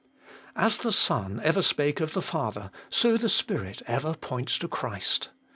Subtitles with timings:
[0.55, 0.63] 4.
[0.63, 5.29] As the Son ever spake of the Father, so the Spirit ever points to Christ.